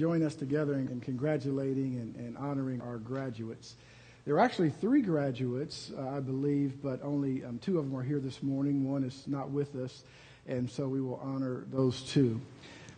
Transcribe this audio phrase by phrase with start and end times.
[0.00, 3.74] join us together in, in congratulating and, and, honoring our graduates.
[4.24, 8.02] There are actually three graduates, uh, I believe, but only um, two of them are
[8.02, 8.90] here this morning.
[8.90, 10.04] One is not with us,
[10.48, 12.40] and so we will honor those two.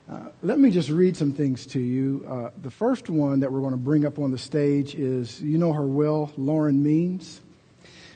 [0.09, 2.25] Uh, let me just read some things to you.
[2.29, 5.59] Uh, the first one that we're going to bring up on the stage is, you
[5.59, 7.41] know her well, Lauren Means.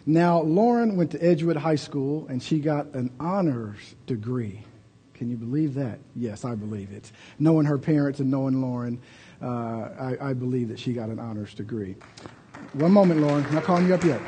[0.07, 4.63] Now, Lauren went to Edgewood High School and she got an honors degree.
[5.17, 5.99] Can you believe that?
[6.15, 7.11] Yes, I believe it.
[7.39, 9.01] Knowing her parents and knowing Lauren,
[9.41, 11.97] uh, I, I, believe that she got an honors degree.
[12.75, 13.45] One moment, Lauren.
[13.47, 14.21] I'm not calling you up yet.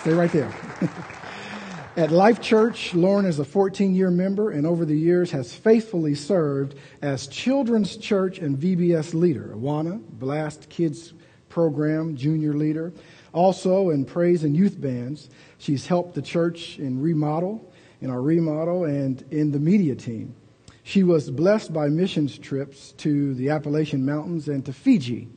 [0.00, 0.52] Stay right there.
[1.96, 6.14] At Life Church, Lauren is a 14 year member and over the years has faithfully
[6.14, 11.14] served as Children's Church and VBS leader, Awana, Blast Kids
[11.48, 12.92] Program Junior leader.
[13.32, 17.71] Also in praise and youth bands, she's helped the church in remodel
[18.02, 20.34] in our remodel and in the media team.
[20.82, 25.28] She was blessed by missions trips to the Appalachian Mountains and to Fiji.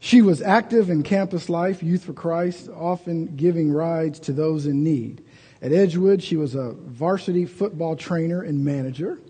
[0.00, 4.82] She was active in campus life, Youth for Christ, often giving rides to those in
[4.82, 5.24] need.
[5.62, 9.20] At Edgewood, she was a varsity football trainer and manager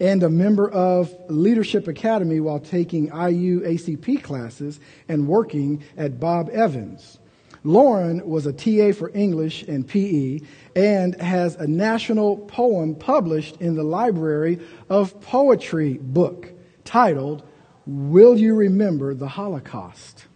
[0.00, 6.50] and a member of Leadership Academy while taking IU ACP classes and working at Bob
[6.50, 7.18] Evans.
[7.66, 10.40] Lauren was a TA for English and PE
[10.76, 16.52] and has a national poem published in the Library of Poetry book
[16.84, 17.42] titled,
[17.86, 20.26] Will You Remember the Holocaust?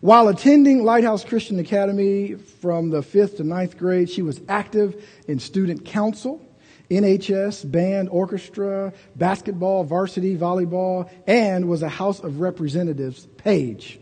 [0.00, 5.38] While attending Lighthouse Christian Academy from the fifth to ninth grade, she was active in
[5.38, 6.44] student council,
[6.90, 14.00] NHS, band, orchestra, basketball, varsity, volleyball, and was a House of Representatives page.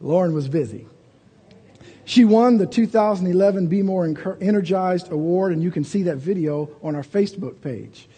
[0.00, 0.88] Lauren was busy.
[2.08, 4.06] She won the 2011 Be More
[4.40, 8.08] Energized Award, and you can see that video on our Facebook page.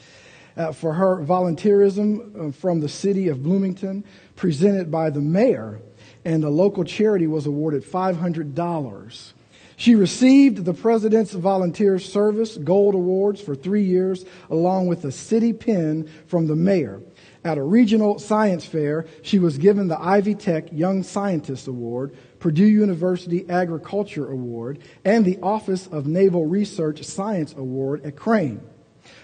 [0.57, 4.05] Uh, for her volunteerism uh, from the city of Bloomington,
[4.37, 5.81] presented by the mayor,
[6.25, 9.33] and the local charity was awarded $500.
[9.77, 15.53] She received the President's Volunteer Service Gold Awards for three years, along with a city
[15.53, 17.01] pin from the mayor.
[17.43, 22.67] At a regional science fair, she was given the Ivy Tech Young Scientist Award, Purdue
[22.67, 28.61] University Agriculture Award, and the Office of Naval Research Science Award at Crane.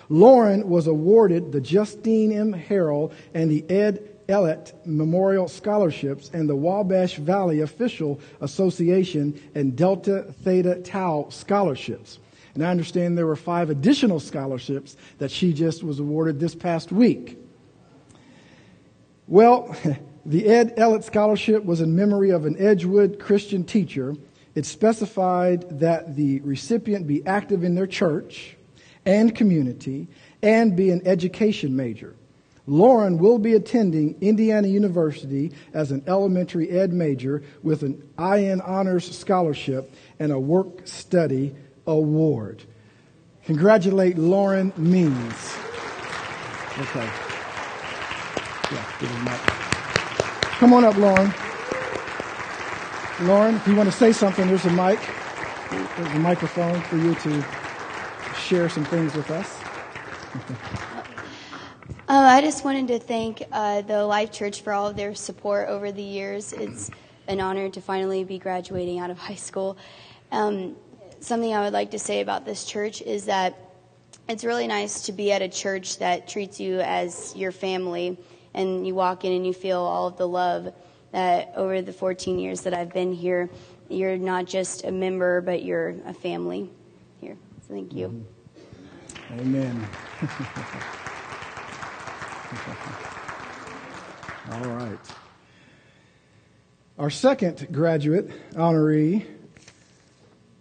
[0.08, 2.54] Lauren was awarded the Justine M.
[2.54, 10.34] Harrell and the Ed Ellett Memorial Scholarships and the Wabash Valley Official Association and Delta
[10.42, 12.18] Theta Tau Scholarships.
[12.54, 16.90] And I understand there were five additional scholarships that she just was awarded this past
[16.90, 17.38] week.
[19.28, 19.76] Well,
[20.26, 24.14] the Ed Ellett Scholarship was in memory of an Edgewood Christian teacher.
[24.54, 28.56] It specified that the recipient be active in their church
[29.04, 30.08] and community
[30.42, 32.14] and be an education major.
[32.66, 39.16] Lauren will be attending Indiana University as an elementary ed major with an IN Honors
[39.16, 41.54] Scholarship and a work study
[41.86, 42.64] award.
[43.44, 45.56] Congratulate Lauren Means.
[46.78, 47.25] Okay.
[48.72, 49.40] Yeah, give him mic.
[50.58, 51.32] Come on up, Lauren.
[53.28, 54.98] Lauren, if you want to say something, there's a mic.
[55.70, 57.44] There's a microphone for you to
[58.36, 59.60] share some things with us.
[62.08, 65.68] Uh, I just wanted to thank uh, the Life Church for all of their support
[65.68, 66.52] over the years.
[66.52, 66.88] It's
[67.26, 69.76] an honor to finally be graduating out of high school.
[70.30, 70.76] Um,
[71.18, 73.58] something I would like to say about this church is that
[74.28, 78.16] it's really nice to be at a church that treats you as your family
[78.56, 80.72] and you walk in and you feel all of the love
[81.12, 83.48] that over the 14 years that I've been here,
[83.88, 86.70] you're not just a member, but you're a family
[87.20, 87.36] here.
[87.68, 88.08] So thank you.
[88.08, 89.40] Mm-hmm.
[89.40, 89.88] Amen.
[94.52, 94.98] all right.
[96.98, 99.26] Our second graduate honoree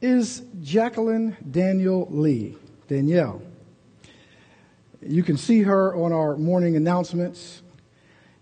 [0.01, 2.57] is Jacqueline Daniel Lee.
[2.87, 3.41] Danielle.
[5.01, 7.61] You can see her on our morning announcements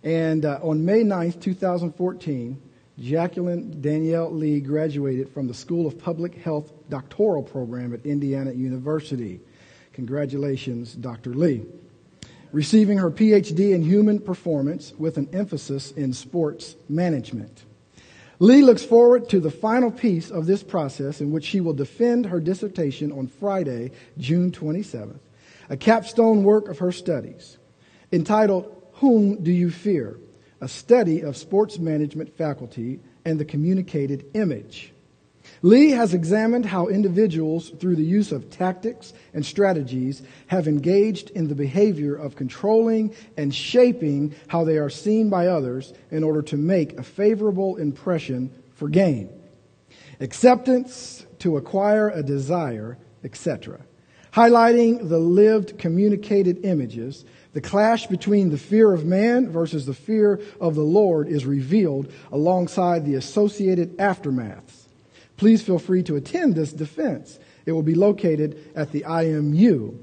[0.03, 2.61] and uh, on May 9th, 2014,
[2.99, 9.39] Jacqueline Danielle Lee graduated from the School of Public Health doctoral program at Indiana University.
[9.93, 11.33] Congratulations, Dr.
[11.33, 11.65] Lee.
[12.51, 17.63] Receiving her PhD in human performance with an emphasis in sports management.
[18.39, 22.25] Lee looks forward to the final piece of this process in which she will defend
[22.25, 25.19] her dissertation on Friday, June 27th,
[25.69, 27.57] a capstone work of her studies
[28.11, 30.17] entitled whom do you fear?
[30.61, 34.93] A study of sports management faculty and the communicated image.
[35.61, 41.49] Lee has examined how individuals, through the use of tactics and strategies, have engaged in
[41.49, 46.55] the behavior of controlling and shaping how they are seen by others in order to
[46.55, 49.29] make a favorable impression for gain,
[50.21, 53.81] acceptance, to acquire a desire, etc.
[54.33, 60.41] Highlighting the lived communicated images, the clash between the fear of man versus the fear
[60.59, 64.83] of the Lord is revealed alongside the associated aftermaths
[65.37, 67.37] please feel free to attend this defense.
[67.65, 69.97] It will be located at the IMU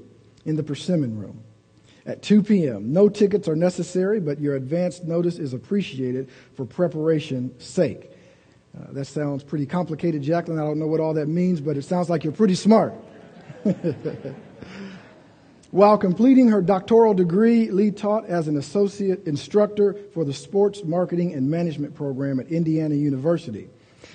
[0.45, 1.43] in the Persimmon Room
[2.05, 2.91] at 2 p.m.
[2.91, 8.11] No tickets are necessary, but your advance notice is appreciated for preparation's sake.
[8.77, 10.59] Uh, that sounds pretty complicated, Jacqueline.
[10.59, 12.93] I don't know what all that means, but it sounds like you're pretty smart.
[15.71, 21.33] While completing her doctoral degree, Lee taught as an associate instructor for the Sports Marketing
[21.33, 23.69] and Management program at Indiana University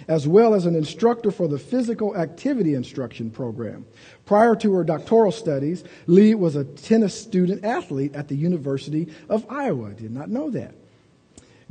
[0.08, 3.86] as well as an instructor for the physical activity instruction program.
[4.24, 9.46] Prior to her doctoral studies, Lee was a tennis student athlete at the University of
[9.50, 9.90] Iowa.
[9.90, 10.74] Did not know that.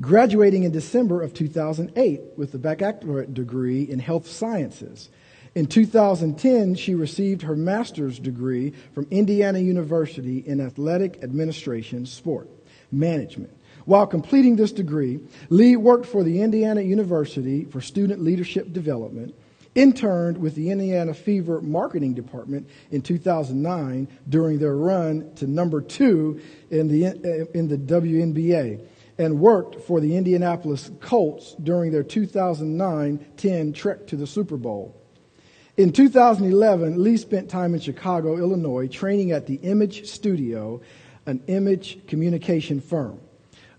[0.01, 5.09] Graduating in December of 2008 with a baccalaureate degree in health sciences.
[5.55, 12.49] In 2010, she received her master's degree from Indiana University in athletic administration, sport
[12.91, 13.55] management.
[13.85, 19.33] While completing this degree, Lee worked for the Indiana University for Student Leadership Development,
[19.75, 26.41] interned with the Indiana Fever Marketing Department in 2009 during their run to number two
[26.69, 28.85] in the, uh, in the WNBA,
[29.17, 35.01] and worked for the Indianapolis Colts during their 2009 10 trek to the Super Bowl.
[35.77, 40.79] In 2011, Lee spent time in Chicago, Illinois, training at the Image Studio,
[41.25, 43.19] an image communication firm.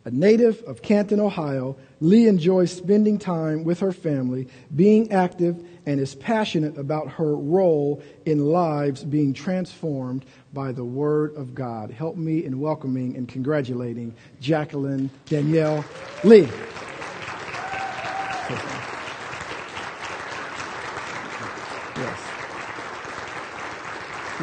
[0.04, 5.56] A native of Canton, Ohio, Lee enjoys spending time with her family, being active,
[5.86, 11.90] and is passionate about her role in lives being transformed by the Word of God.
[11.90, 15.82] Help me in welcoming and congratulating Jacqueline Danielle
[16.24, 16.46] Lee.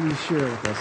[0.04, 0.78] Please share with us.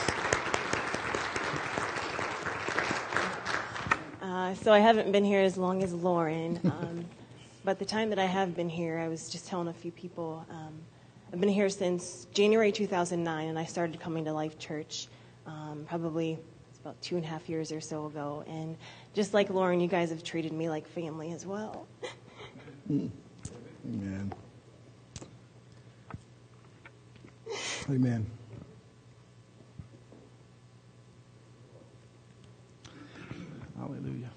[4.62, 6.60] so I haven't been here as long as Lauren.
[6.66, 7.06] Um,
[7.64, 10.46] but the time that I have been here, I was just telling a few people,
[10.50, 10.74] um,
[11.32, 15.08] I've been here since January 2009, and I started coming to Life Church
[15.48, 16.38] um, probably
[16.82, 18.44] about two and a half years or so ago.
[18.46, 18.76] And
[19.14, 21.88] just like Lauren, you guys have treated me like family as well.
[22.90, 24.34] Amen.
[27.90, 28.26] Amen.
[33.84, 34.32] Hallelujah.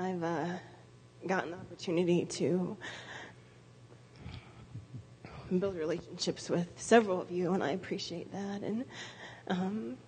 [0.00, 0.46] I've uh,
[1.26, 2.74] gotten the opportunity to
[5.58, 8.62] build relationships with several of you, and I appreciate that.
[8.62, 8.84] And
[9.48, 9.98] um,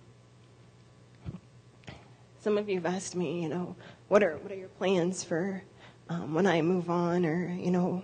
[2.39, 3.75] some of you have asked me, you know,
[4.07, 5.61] what are what are your plans for
[6.09, 8.03] um, when I move on, or you know,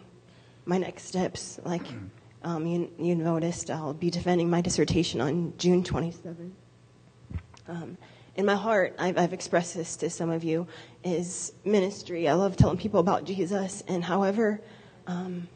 [0.66, 1.60] my next steps?
[1.64, 1.88] Like
[2.44, 6.52] um, you, you noticed, I'll be defending my dissertation on June 27th.
[8.40, 10.66] In my heart, I've, I've, expressed this to some of you,
[11.04, 12.30] is ministry.
[12.30, 14.62] I love telling people about Jesus, and however,
[15.08, 15.50] um,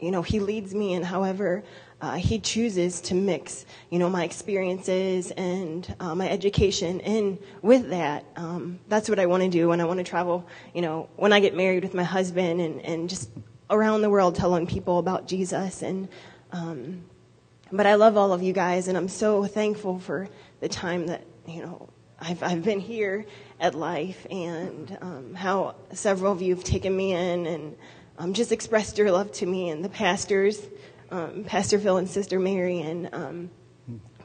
[0.00, 1.62] you know, He leads me, and however
[2.00, 7.90] uh, He chooses to mix, you know, my experiences and uh, my education in with
[7.90, 8.24] that.
[8.36, 10.48] Um, that's what I want to do, when I want to travel.
[10.72, 13.28] You know, when I get married with my husband, and and just
[13.68, 16.08] around the world telling people about Jesus, and
[16.52, 17.04] um,
[17.70, 21.22] but I love all of you guys, and I'm so thankful for the time that
[21.46, 21.90] you know
[22.26, 23.26] I've, I've been here
[23.60, 27.76] at Life and um, how several of you have taken me in and
[28.16, 30.58] um, just expressed your love to me and the pastors,
[31.10, 33.50] um, Pastor Phil and Sister Mary and um,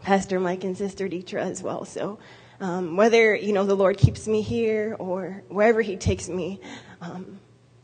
[0.02, 1.84] Pastor Mike and Sister Deetra as well.
[1.84, 2.20] So
[2.62, 6.62] um, whether, you know, the Lord keeps me here or wherever he takes me,
[7.02, 7.38] um,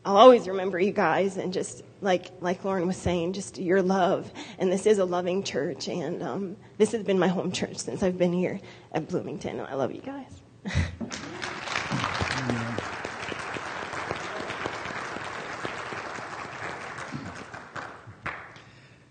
[0.06, 4.32] I'll always remember you guys and just like like Lauren was saying, just your love.
[4.60, 8.04] And this is a loving church, and um, this has been my home church since
[8.04, 8.60] I've been here
[8.92, 10.30] at Bloomington, and I love you guys.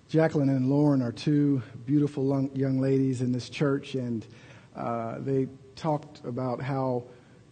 [0.08, 4.24] Jacqueline and Lauren are two beautiful young ladies in this church, and
[4.76, 7.02] uh, they talked about how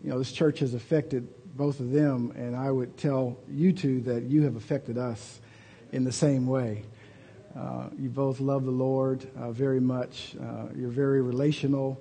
[0.00, 4.00] you know this church has affected both of them, and I would tell you two
[4.02, 5.40] that you have affected us
[5.92, 6.85] in the same way.
[7.56, 10.35] Uh, you both love the Lord uh, very much.
[10.40, 12.00] Uh, you're very relational,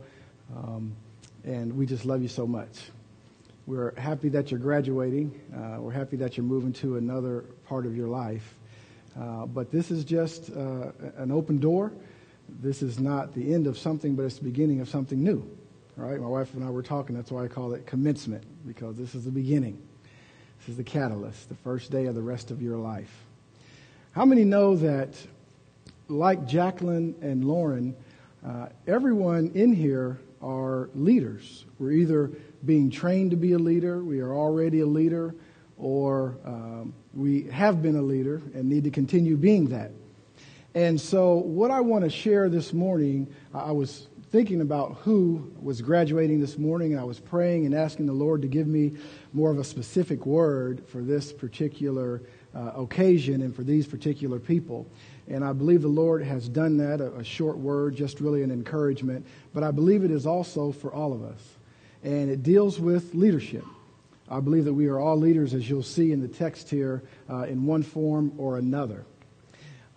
[0.55, 0.95] um,
[1.43, 2.91] and we just love you so much.
[3.67, 5.39] We're happy that you're graduating.
[5.53, 8.55] Uh, we're happy that you're moving to another part of your life.
[9.19, 11.91] Uh, but this is just uh, an open door.
[12.61, 15.45] This is not the end of something, but it's the beginning of something new.
[16.01, 16.19] Right?
[16.19, 17.15] My wife and I were talking.
[17.15, 19.79] That's why I call it commencement, because this is the beginning.
[20.59, 23.23] This is the catalyst, the first day of the rest of your life.
[24.13, 25.15] How many know that,
[26.07, 27.95] like Jacqueline and Lauren,
[28.43, 31.65] uh, everyone in here are leaders?
[31.77, 32.31] We're either
[32.65, 35.35] being trained to be a leader, we are already a leader,
[35.77, 39.91] or um, we have been a leader and need to continue being that.
[40.73, 45.81] And so, what I want to share this morning, I was thinking about who was
[45.81, 48.93] graduating this morning, and I was praying and asking the Lord to give me
[49.33, 52.23] more of a specific word for this particular
[52.55, 54.87] uh, occasion and for these particular people.
[55.27, 58.51] And I believe the Lord has done that, a, a short word, just really an
[58.51, 59.25] encouragement.
[59.53, 61.41] But I believe it is also for all of us.
[62.01, 63.65] And it deals with leadership.
[64.29, 67.43] I believe that we are all leaders, as you'll see in the text here, uh,
[67.43, 69.03] in one form or another.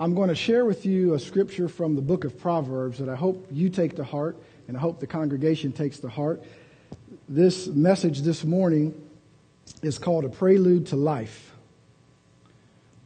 [0.00, 3.14] I'm going to share with you a scripture from the book of Proverbs that I
[3.14, 4.36] hope you take to heart,
[4.66, 6.42] and I hope the congregation takes to heart.
[7.28, 8.92] This message this morning
[9.82, 11.52] is called A Prelude to Life.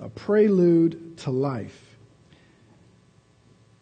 [0.00, 1.78] A Prelude to Life.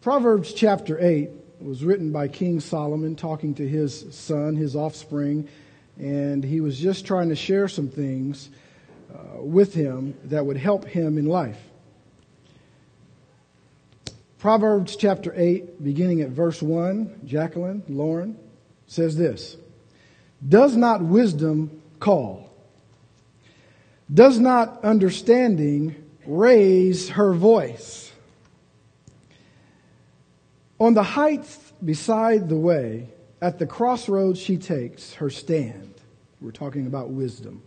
[0.01, 1.29] Proverbs chapter 8
[1.61, 5.47] was written by King Solomon talking to his son, his offspring,
[5.97, 8.49] and he was just trying to share some things
[9.13, 11.57] uh, with him that would help him in life.
[14.39, 18.37] Proverbs chapter 8, beginning at verse 1, Jacqueline, Lauren,
[18.85, 19.57] says this
[20.47, 22.53] Does not wisdom call?
[24.13, 28.11] Does not understanding raise her voice?
[30.79, 33.09] On the heights beside the way,
[33.41, 35.95] at the crossroads she takes her stand.
[36.39, 37.63] We're talking about wisdom.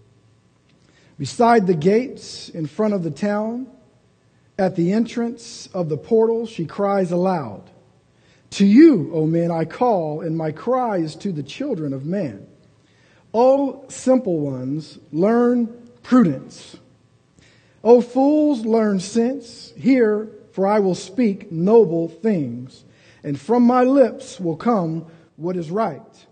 [1.19, 3.67] Beside the gates in front of the town,
[4.61, 7.71] at the entrance of the portal, she cries aloud,
[8.51, 12.47] To you, O men, I call, and my cry is to the children of man.
[13.33, 15.67] O simple ones, learn
[16.03, 16.77] prudence.
[17.83, 19.73] O fools, learn sense.
[19.79, 22.85] Hear, for I will speak noble things,
[23.25, 26.27] and from my lips will come what is right.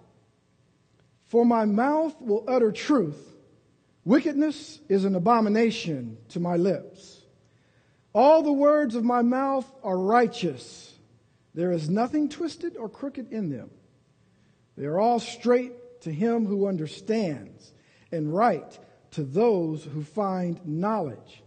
[1.28, 3.37] For my mouth will utter truth.
[4.04, 7.17] Wickedness is an abomination to my lips.
[8.18, 10.92] All the words of my mouth are righteous.
[11.54, 13.70] There is nothing twisted or crooked in them.
[14.76, 17.72] They are all straight to him who understands
[18.10, 18.76] and right
[19.12, 21.44] to those who find knowledge.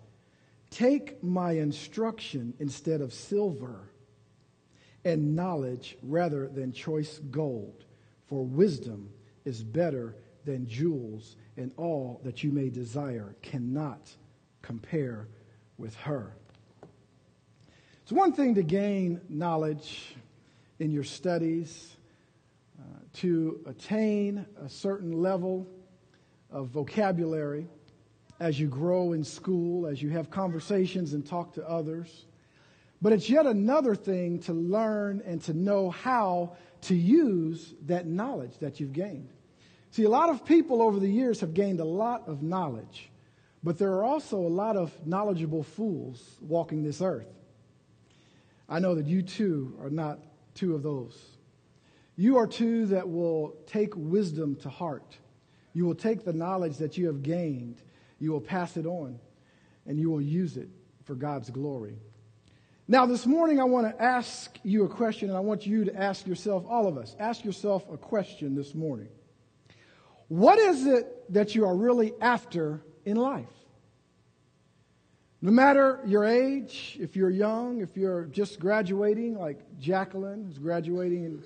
[0.70, 3.92] Take my instruction instead of silver
[5.04, 7.84] and knowledge rather than choice gold,
[8.28, 9.10] for wisdom
[9.44, 14.16] is better than jewels, and all that you may desire cannot
[14.62, 15.28] compare
[15.78, 16.38] with her.
[18.12, 20.18] It's one thing to gain knowledge
[20.80, 21.96] in your studies,
[22.78, 22.84] uh,
[23.20, 25.66] to attain a certain level
[26.50, 27.70] of vocabulary
[28.42, 32.26] as you grow in school, as you have conversations and talk to others.
[33.02, 38.58] But it's yet another thing to learn and to know how to use that knowledge
[38.60, 39.30] that you've gained.
[39.92, 43.10] See, a lot of people over the years have gained a lot of knowledge,
[43.64, 47.38] but there are also a lot of knowledgeable fools walking this earth.
[48.72, 50.20] I know that you too are not
[50.56, 51.20] two of those.
[52.16, 55.18] You are two that will take wisdom to heart.
[55.74, 57.82] You will take the knowledge that you have gained,
[58.20, 59.20] you will pass it on,
[59.86, 60.70] and you will use it
[61.04, 61.98] for God's glory.
[62.88, 65.96] Now, this morning, I want to ask you a question, and I want you to
[65.96, 69.10] ask yourself, all of us, ask yourself a question this morning.
[70.30, 73.50] What is it that you are really after in life?
[75.44, 81.42] No matter your age, if you're young, if you're just graduating, like Jacqueline, who's graduating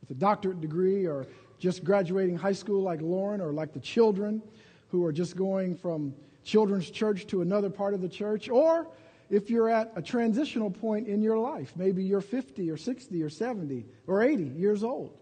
[0.00, 1.26] with a doctorate degree, or
[1.58, 4.40] just graduating high school, like Lauren, or like the children
[4.88, 6.14] who are just going from
[6.44, 8.86] children's church to another part of the church, or
[9.30, 13.30] if you're at a transitional point in your life, maybe you're 50 or 60 or
[13.30, 15.18] 70 or 80 years old.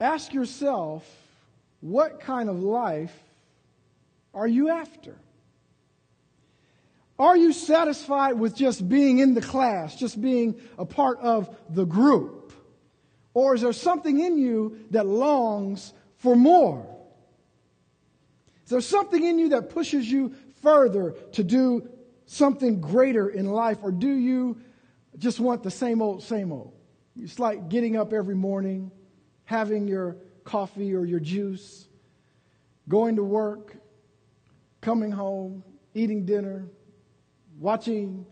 [0.00, 1.04] Ask yourself,
[1.80, 3.14] what kind of life
[4.32, 5.16] are you after?
[7.18, 11.84] Are you satisfied with just being in the class, just being a part of the
[11.84, 12.52] group?
[13.34, 16.86] Or is there something in you that longs for more?
[18.64, 21.88] Is there something in you that pushes you further to do
[22.26, 23.78] something greater in life?
[23.82, 24.60] Or do you
[25.16, 26.72] just want the same old, same old?
[27.20, 28.92] It's like getting up every morning,
[29.44, 31.88] having your coffee or your juice,
[32.88, 33.76] going to work,
[34.80, 36.68] coming home, eating dinner,
[37.58, 38.26] watching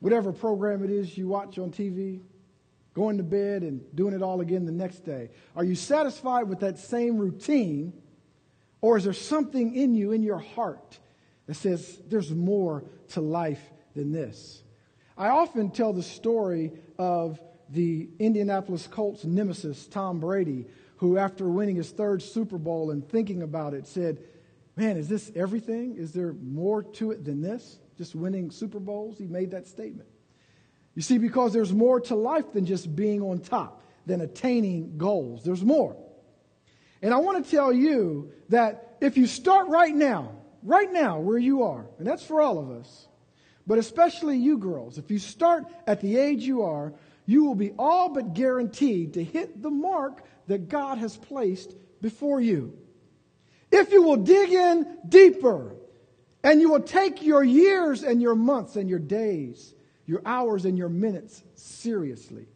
[0.00, 2.20] whatever program it is you watch on TV,
[2.94, 5.30] going to bed and doing it all again the next day.
[5.54, 7.92] Are you satisfied with that same routine?
[8.80, 10.98] Or is there something in you, in your heart,
[11.46, 13.62] that says there's more to life
[13.94, 14.62] than this?
[15.16, 17.40] I often tell the story of
[17.70, 20.66] the Indianapolis Colts nemesis, Tom Brady,
[20.96, 24.18] who, after winning his third Super Bowl and thinking about it, said,
[24.76, 25.96] Man, is this everything?
[25.96, 27.80] Is there more to it than this?
[27.98, 29.18] Just winning Super Bowls?
[29.18, 30.08] He made that statement.
[30.94, 35.44] You see, because there's more to life than just being on top, than attaining goals.
[35.44, 35.96] There's more.
[37.02, 41.38] And I want to tell you that if you start right now, right now where
[41.38, 43.06] you are, and that's for all of us,
[43.66, 46.94] but especially you girls, if you start at the age you are,
[47.26, 52.40] you will be all but guaranteed to hit the mark that God has placed before
[52.40, 52.78] you.
[53.70, 55.76] If you will dig in deeper
[56.42, 59.74] and you will take your years and your months and your days,
[60.06, 62.46] your hours and your minutes seriously.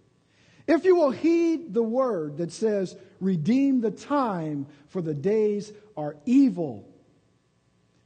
[0.67, 6.17] If you will heed the word that says, redeem the time for the days are
[6.25, 6.89] evil.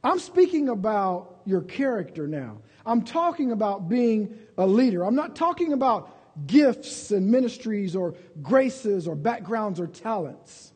[0.03, 2.59] I'm speaking about your character now.
[2.85, 5.03] I'm talking about being a leader.
[5.03, 10.71] I'm not talking about gifts and ministries or graces or backgrounds or talents.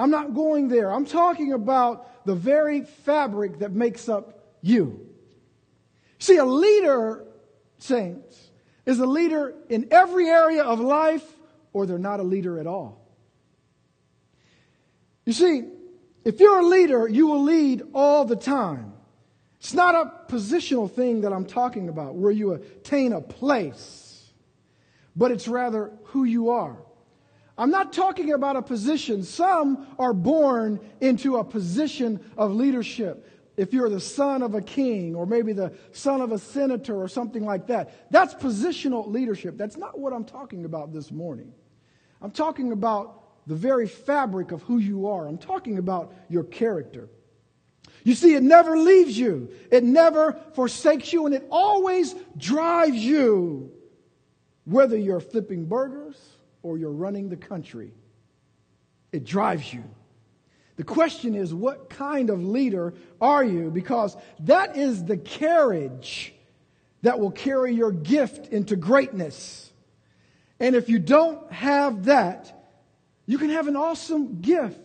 [0.00, 0.90] I'm not going there.
[0.90, 5.06] I'm talking about the very fabric that makes up you.
[6.18, 7.24] See, a leader,
[7.78, 8.50] saints,
[8.86, 11.24] is a leader in every area of life,
[11.72, 13.06] or they're not a leader at all.
[15.26, 15.64] You see,
[16.24, 18.92] if you're a leader, you will lead all the time.
[19.58, 24.10] It's not a positional thing that I'm talking about where you attain a place
[25.16, 26.76] but it's rather who you are.
[27.60, 29.22] I'm not talking about a position.
[29.22, 33.28] Some are born into a position of leadership.
[33.58, 37.06] If you're the son of a king or maybe the son of a senator or
[37.06, 39.58] something like that, that's positional leadership.
[39.58, 41.52] That's not what I'm talking about this morning.
[42.22, 45.28] I'm talking about the very fabric of who you are.
[45.28, 47.10] I'm talking about your character.
[48.04, 53.70] You see, it never leaves you, it never forsakes you, and it always drives you
[54.64, 56.16] whether you're flipping burgers
[56.62, 57.92] or you're running the country,
[59.12, 59.84] it drives you.
[60.76, 63.70] The question is, what kind of leader are you?
[63.70, 66.32] Because that is the carriage
[67.02, 69.70] that will carry your gift into greatness.
[70.58, 72.68] And if you don't have that,
[73.26, 74.80] you can have an awesome gift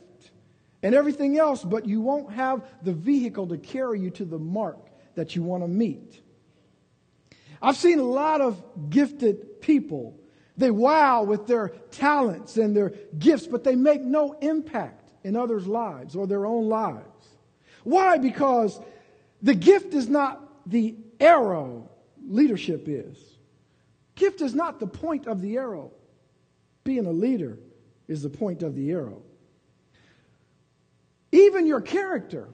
[0.84, 4.78] and everything else, but you won't have the vehicle to carry you to the mark
[5.16, 6.22] that you want to meet.
[7.62, 10.20] I've seen a lot of gifted people.
[10.58, 15.68] They wow with their talents and their gifts, but they make no impact in others'
[15.68, 17.28] lives or their own lives.
[17.84, 18.18] Why?
[18.18, 18.80] Because
[19.42, 21.90] the gift is not the arrow,
[22.26, 23.18] leadership is.
[24.16, 25.92] Gift is not the point of the arrow.
[26.84, 27.60] Being a leader
[28.08, 29.22] is the point of the arrow.
[31.32, 32.48] Even your character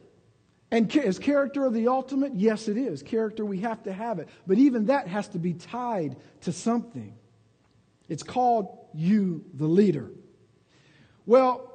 [0.71, 2.33] and is character the ultimate?
[2.33, 3.03] Yes, it is.
[3.03, 4.29] Character, we have to have it.
[4.47, 7.13] But even that has to be tied to something.
[8.11, 10.11] It's called you, the leader.
[11.25, 11.71] Well,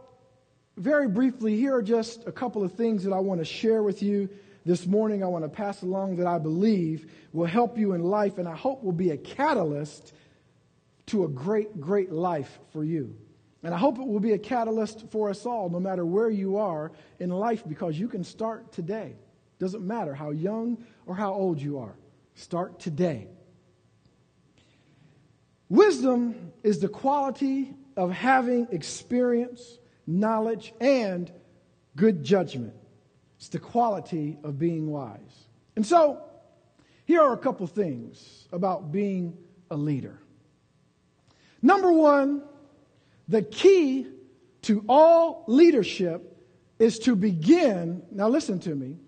[0.76, 4.02] very briefly, here are just a couple of things that I want to share with
[4.02, 4.28] you
[4.66, 5.24] this morning.
[5.24, 8.54] I want to pass along that I believe will help you in life and I
[8.54, 10.12] hope will be a catalyst
[11.06, 13.16] to a great, great life for you.
[13.62, 16.58] And I hope it will be a catalyst for us all, no matter where you
[16.58, 19.16] are in life, because you can start today.
[19.58, 21.96] Doesn't matter how young or how old you are.
[22.34, 23.28] Start today.
[25.68, 31.32] Wisdom is the quality of having experience, knowledge, and
[31.96, 32.74] good judgment.
[33.36, 35.48] It's the quality of being wise.
[35.74, 36.22] And so,
[37.04, 39.36] here are a couple things about being
[39.70, 40.20] a leader.
[41.62, 42.42] Number one,
[43.28, 44.06] the key
[44.62, 46.36] to all leadership
[46.78, 48.98] is to begin, now listen to me,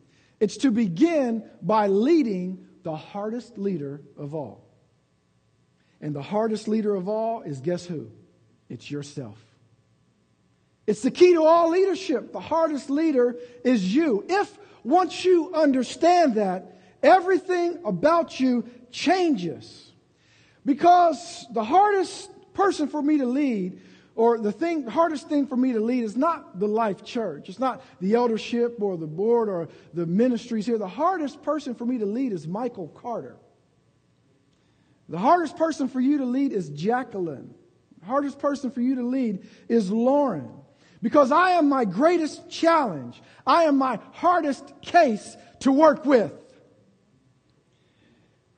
[0.40, 4.67] it's to begin by leading the hardest leader of all.
[6.00, 8.10] And the hardest leader of all is guess who?
[8.68, 9.38] It's yourself.
[10.86, 12.32] It's the key to all leadership.
[12.32, 14.24] The hardest leader is you.
[14.28, 19.92] If once you understand that everything about you changes.
[20.64, 23.80] Because the hardest person for me to lead,
[24.14, 27.48] or the thing, hardest thing for me to lead, is not the life church.
[27.48, 30.78] It's not the eldership or the board or the ministries here.
[30.78, 33.36] The hardest person for me to lead is Michael Carter.
[35.08, 37.54] The hardest person for you to lead is Jacqueline.
[38.00, 40.50] The hardest person for you to lead is Lauren.
[41.00, 43.22] Because I am my greatest challenge.
[43.46, 46.32] I am my hardest case to work with.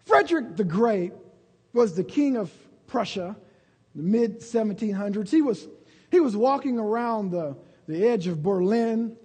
[0.07, 1.13] Frederick the Great
[1.73, 2.51] was the king of
[2.87, 3.37] Prussia,
[3.95, 5.31] the mid 1700s.
[5.31, 5.69] He was,
[6.11, 9.17] he was walking around the, the edge of Berlin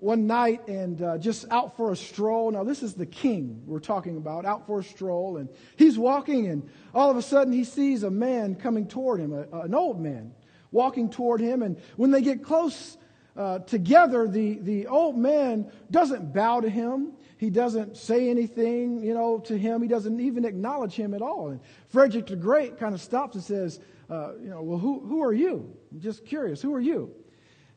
[0.00, 2.50] one night and uh, just out for a stroll.
[2.50, 5.36] Now, this is the king we're talking about, out for a stroll.
[5.36, 9.32] And he's walking, and all of a sudden he sees a man coming toward him,
[9.32, 10.32] a, an old man
[10.72, 11.62] walking toward him.
[11.62, 12.96] And when they get close
[13.36, 17.12] uh, together, the, the old man doesn't bow to him.
[17.36, 19.82] He doesn't say anything, you know, to him.
[19.82, 21.48] He doesn't even acknowledge him at all.
[21.48, 25.22] And Frederick the Great kind of stops and says, uh, you know, well, who, who
[25.22, 25.74] are you?
[25.92, 26.60] I'm just curious.
[26.60, 27.14] Who are you?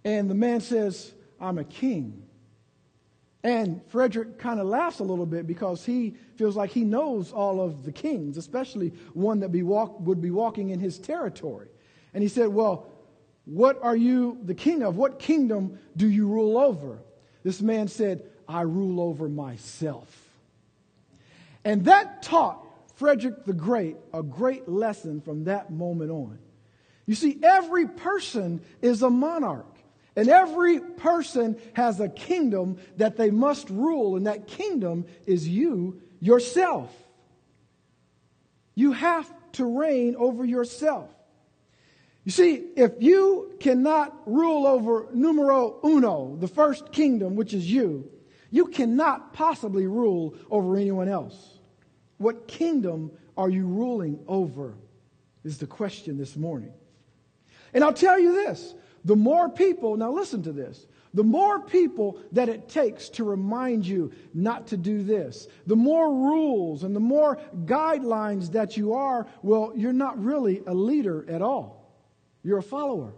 [0.03, 2.23] And the man says, I'm a king.
[3.43, 7.59] And Frederick kind of laughs a little bit because he feels like he knows all
[7.59, 11.67] of the kings, especially one that be walk, would be walking in his territory.
[12.13, 12.87] And he said, Well,
[13.43, 14.95] what are you the king of?
[14.95, 16.99] What kingdom do you rule over?
[17.43, 20.07] This man said, I rule over myself.
[21.65, 26.39] And that taught Frederick the Great a great lesson from that moment on.
[27.05, 29.72] You see, every person is a monarch.
[30.15, 36.01] And every person has a kingdom that they must rule, and that kingdom is you
[36.19, 36.93] yourself.
[38.75, 41.09] You have to reign over yourself.
[42.23, 48.09] You see, if you cannot rule over numero uno, the first kingdom, which is you,
[48.49, 51.59] you cannot possibly rule over anyone else.
[52.17, 54.75] What kingdom are you ruling over?
[55.43, 56.71] Is the question this morning.
[57.73, 58.73] And I'll tell you this
[59.05, 63.85] the more people, now listen to this, the more people that it takes to remind
[63.85, 69.27] you not to do this, the more rules and the more guidelines that you are,
[69.43, 71.91] well, you're not really a leader at all.
[72.43, 73.13] You're a follower.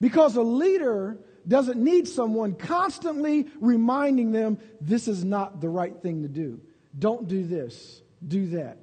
[0.00, 6.22] Because a leader doesn't need someone constantly reminding them this is not the right thing
[6.22, 6.60] to do.
[6.98, 8.78] Don't do this, do that.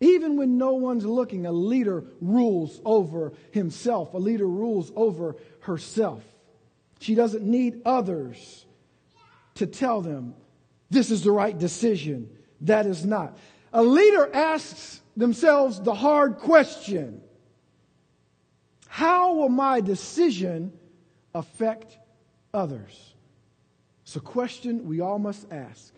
[0.00, 4.14] Even when no one's looking, a leader rules over himself.
[4.14, 6.22] A leader rules over herself.
[7.00, 8.64] She doesn't need others
[9.56, 10.34] to tell them
[10.90, 12.30] this is the right decision.
[12.62, 13.36] That is not.
[13.72, 17.20] A leader asks themselves the hard question
[18.88, 20.72] How will my decision
[21.34, 21.98] affect
[22.54, 23.14] others?
[24.02, 25.92] It's a question we all must ask.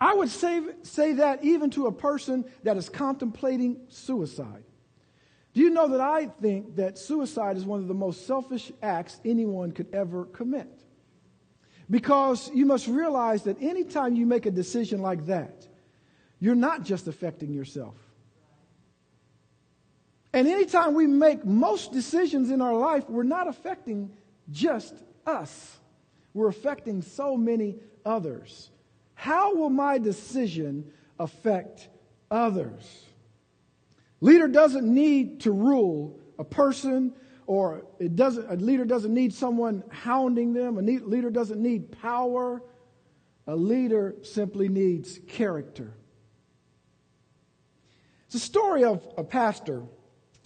[0.00, 4.64] I would say, say that even to a person that is contemplating suicide.
[5.52, 9.20] Do you know that I think that suicide is one of the most selfish acts
[9.24, 10.68] anyone could ever commit?
[11.90, 15.66] Because you must realize that anytime you make a decision like that,
[16.38, 17.96] you're not just affecting yourself.
[20.32, 24.12] And anytime we make most decisions in our life, we're not affecting
[24.50, 24.94] just
[25.26, 25.76] us,
[26.32, 28.70] we're affecting so many others.
[29.20, 31.90] How will my decision affect
[32.30, 33.04] others?
[34.22, 37.12] Leader doesn't need to rule a person
[37.46, 40.78] or it doesn't, a leader doesn't need someone hounding them.
[40.78, 42.62] A leader doesn't need power.
[43.46, 45.92] A leader simply needs character.
[48.24, 49.82] It's a story of a pastor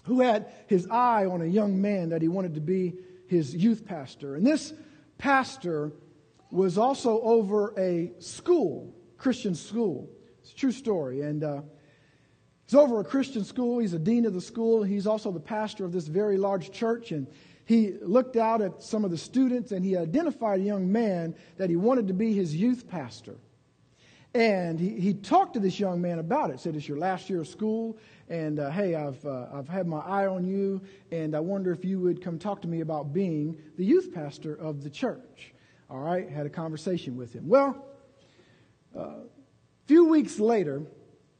[0.03, 2.95] who had his eye on a young man that he wanted to be
[3.29, 4.35] his youth pastor.
[4.35, 4.73] And this
[5.17, 5.93] pastor
[6.55, 10.09] was also over a school, Christian school.
[10.41, 11.23] It's a true story.
[11.23, 11.63] And uh,
[12.67, 13.81] he's over a Christian school.
[13.81, 14.85] He's a dean of the school.
[14.85, 17.11] He's also the pastor of this very large church.
[17.11, 17.27] And
[17.65, 21.71] he looked out at some of the students and he identified a young man that
[21.71, 23.35] he wanted to be his youth pastor.
[24.33, 26.61] And he, he talked to this young man about it.
[26.61, 27.99] Said, It's your last year of school.
[28.29, 30.83] And uh, hey, I've, uh, I've had my eye on you.
[31.11, 34.55] And I wonder if you would come talk to me about being the youth pastor
[34.55, 35.54] of the church.
[35.91, 37.49] All right, had a conversation with him.
[37.49, 37.85] Well,
[38.95, 39.15] a uh,
[39.87, 40.83] few weeks later,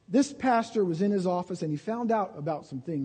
[0.07, 3.03] this pastor was in his office and he found out about some things